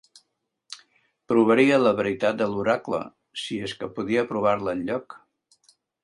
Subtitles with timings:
[1.31, 3.01] Provaria la veritat de l'oracle,
[3.41, 5.19] si és que podia provar-la enlloc